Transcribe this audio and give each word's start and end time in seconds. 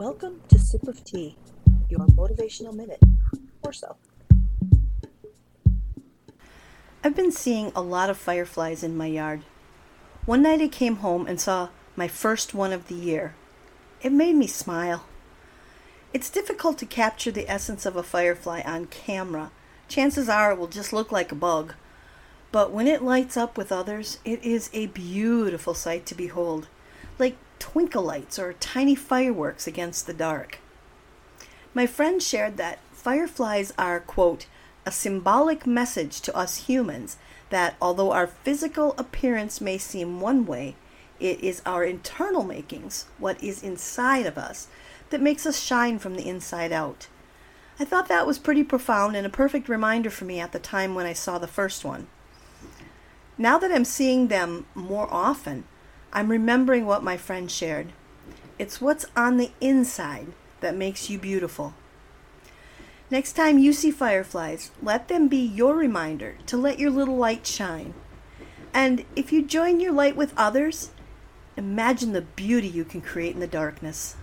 Welcome 0.00 0.40
to 0.48 0.58
Sip 0.58 0.88
of 0.88 1.04
Tea, 1.04 1.36
your 1.90 2.00
motivational 2.00 2.72
minute, 2.72 3.02
or 3.62 3.70
so. 3.74 3.96
I've 7.04 7.14
been 7.14 7.30
seeing 7.30 7.70
a 7.76 7.82
lot 7.82 8.08
of 8.08 8.16
fireflies 8.16 8.82
in 8.82 8.96
my 8.96 9.08
yard. 9.08 9.42
One 10.24 10.40
night 10.40 10.62
I 10.62 10.68
came 10.68 10.96
home 10.96 11.26
and 11.26 11.38
saw 11.38 11.68
my 11.96 12.08
first 12.08 12.54
one 12.54 12.72
of 12.72 12.88
the 12.88 12.94
year. 12.94 13.34
It 14.00 14.10
made 14.10 14.36
me 14.36 14.46
smile. 14.46 15.04
It's 16.14 16.30
difficult 16.30 16.78
to 16.78 16.86
capture 16.86 17.30
the 17.30 17.46
essence 17.46 17.84
of 17.84 17.94
a 17.94 18.02
firefly 18.02 18.62
on 18.64 18.86
camera. 18.86 19.50
Chances 19.86 20.30
are 20.30 20.52
it 20.52 20.58
will 20.58 20.68
just 20.68 20.94
look 20.94 21.12
like 21.12 21.30
a 21.30 21.34
bug. 21.34 21.74
But 22.52 22.72
when 22.72 22.86
it 22.86 23.02
lights 23.02 23.36
up 23.36 23.58
with 23.58 23.70
others, 23.70 24.18
it 24.24 24.42
is 24.42 24.70
a 24.72 24.86
beautiful 24.86 25.74
sight 25.74 26.06
to 26.06 26.14
behold, 26.14 26.68
like 27.20 27.36
twinkle 27.58 28.02
lights 28.02 28.38
or 28.38 28.54
tiny 28.54 28.94
fireworks 28.94 29.66
against 29.66 30.06
the 30.06 30.14
dark. 30.14 30.58
My 31.74 31.86
friend 31.86 32.22
shared 32.22 32.56
that 32.56 32.80
fireflies 32.92 33.72
are, 33.78 34.00
quote, 34.00 34.46
a 34.84 34.90
symbolic 34.90 35.66
message 35.66 36.20
to 36.22 36.34
us 36.36 36.66
humans 36.66 37.16
that 37.50 37.76
although 37.80 38.12
our 38.12 38.26
physical 38.26 38.94
appearance 38.96 39.60
may 39.60 39.78
seem 39.78 40.20
one 40.20 40.46
way, 40.46 40.74
it 41.20 41.40
is 41.40 41.62
our 41.66 41.84
internal 41.84 42.42
makings, 42.42 43.04
what 43.18 43.42
is 43.42 43.62
inside 43.62 44.26
of 44.26 44.38
us, 44.38 44.68
that 45.10 45.20
makes 45.20 45.44
us 45.44 45.60
shine 45.60 45.98
from 45.98 46.14
the 46.14 46.26
inside 46.26 46.72
out. 46.72 47.08
I 47.78 47.84
thought 47.84 48.08
that 48.08 48.26
was 48.26 48.38
pretty 48.38 48.64
profound 48.64 49.16
and 49.16 49.26
a 49.26 49.30
perfect 49.30 49.68
reminder 49.68 50.10
for 50.10 50.24
me 50.24 50.40
at 50.40 50.52
the 50.52 50.58
time 50.58 50.94
when 50.94 51.06
I 51.06 51.12
saw 51.12 51.38
the 51.38 51.46
first 51.46 51.84
one. 51.84 52.06
Now 53.36 53.58
that 53.58 53.72
I'm 53.72 53.84
seeing 53.84 54.28
them 54.28 54.66
more 54.74 55.08
often, 55.10 55.64
I'm 56.12 56.30
remembering 56.30 56.86
what 56.86 57.02
my 57.02 57.16
friend 57.16 57.50
shared. 57.50 57.92
It's 58.58 58.80
what's 58.80 59.06
on 59.16 59.36
the 59.36 59.52
inside 59.60 60.28
that 60.60 60.76
makes 60.76 61.08
you 61.08 61.18
beautiful. 61.18 61.74
Next 63.10 63.32
time 63.32 63.58
you 63.58 63.72
see 63.72 63.90
fireflies, 63.90 64.70
let 64.82 65.08
them 65.08 65.28
be 65.28 65.38
your 65.38 65.74
reminder 65.74 66.36
to 66.46 66.56
let 66.56 66.78
your 66.78 66.90
little 66.90 67.16
light 67.16 67.46
shine. 67.46 67.94
And 68.72 69.04
if 69.16 69.32
you 69.32 69.42
join 69.42 69.80
your 69.80 69.92
light 69.92 70.16
with 70.16 70.32
others, 70.36 70.90
imagine 71.56 72.12
the 72.12 72.22
beauty 72.22 72.68
you 72.68 72.84
can 72.84 73.00
create 73.00 73.34
in 73.34 73.40
the 73.40 73.46
darkness. 73.46 74.14